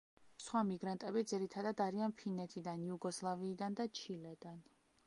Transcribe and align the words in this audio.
სხვა 0.43 0.61
მიგრანტები 0.69 1.23
ძირითადად 1.33 1.83
არიან 1.87 2.17
ფინეთიდან, 2.23 2.89
იუგოსლავიიდან 2.89 3.79
და 3.83 3.89
ჩილედან. 4.03 4.63